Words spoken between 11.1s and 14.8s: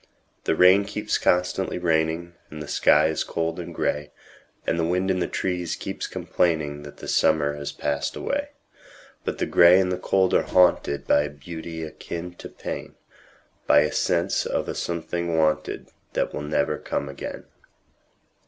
a beauty akin to pain,—By a sense of a